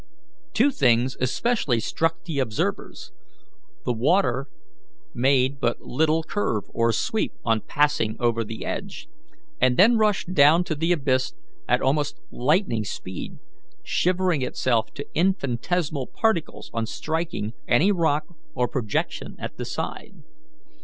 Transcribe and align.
Two 0.53 0.71
things 0.71 1.15
especially 1.19 1.79
struck 1.79 2.23
the 2.23 2.39
observers: 2.39 3.11
the 3.85 3.93
water 3.93 4.47
made 5.13 5.59
but 5.59 5.81
little 5.81 6.23
curve 6.23 6.63
or 6.69 6.91
sweep 6.91 7.33
on 7.45 7.61
passing 7.61 8.15
over 8.19 8.43
the 8.43 8.65
edge, 8.65 9.07
and 9.59 9.77
then 9.77 9.99
rushed 9.99 10.33
down 10.33 10.63
to 10.63 10.73
the 10.73 10.91
abyss 10.91 11.35
at 11.69 11.83
almost 11.83 12.19
lightning 12.31 12.83
speed, 12.83 13.37
shivering 13.83 14.41
itself 14.41 14.91
to 14.95 15.05
infinitesimal 15.13 16.07
particles 16.07 16.71
on 16.73 16.87
striking 16.87 17.53
any 17.67 17.91
rock 17.91 18.23
or 18.55 18.67
projection 18.67 19.35
at 19.37 19.57
the 19.57 19.65
side. 19.65 20.23